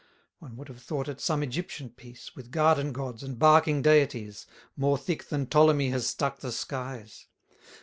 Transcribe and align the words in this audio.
One 0.39 0.57
would 0.57 0.67
have 0.67 0.81
thought 0.81 1.07
it 1.07 1.21
some 1.21 1.43
Egyptian 1.43 1.91
piece, 1.91 2.35
With 2.35 2.49
garden 2.49 2.91
gods, 2.91 3.21
and 3.21 3.37
barking 3.37 3.83
deities, 3.83 4.47
More 4.75 4.97
thick 4.97 5.25
than 5.25 5.45
Ptolemy 5.45 5.91
has 5.91 6.07
stuck 6.07 6.39
the 6.39 6.51
skies. 6.51 7.27